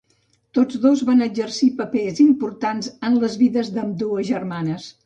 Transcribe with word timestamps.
Tots 0.57 0.79
dos 0.85 1.03
van 1.09 1.21
exercir 1.25 1.69
papers 1.83 2.23
importants 2.27 2.91
en 3.11 3.23
les 3.27 3.39
vides 3.45 3.75
d'ambdues 3.79 4.31
germanes. 4.35 4.95